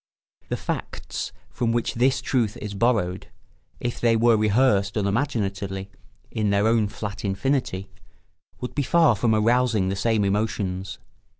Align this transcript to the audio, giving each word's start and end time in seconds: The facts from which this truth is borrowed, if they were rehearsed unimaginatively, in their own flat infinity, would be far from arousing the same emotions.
The 0.49 0.57
facts 0.57 1.31
from 1.51 1.71
which 1.71 1.93
this 1.93 2.21
truth 2.23 2.57
is 2.57 2.73
borrowed, 2.73 3.27
if 3.79 3.99
they 4.01 4.15
were 4.15 4.35
rehearsed 4.35 4.97
unimaginatively, 4.97 5.91
in 6.31 6.49
their 6.49 6.67
own 6.67 6.87
flat 6.87 7.23
infinity, 7.23 7.87
would 8.59 8.73
be 8.73 8.81
far 8.81 9.15
from 9.15 9.35
arousing 9.35 9.89
the 9.89 9.95
same 9.95 10.25
emotions. 10.25 10.97